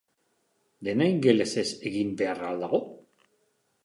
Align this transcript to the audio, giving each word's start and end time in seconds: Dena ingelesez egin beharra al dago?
Dena 0.87 1.09
ingelesez 1.11 1.65
egin 1.91 2.15
beharra 2.21 2.47
al 2.53 2.65
dago? 2.65 2.81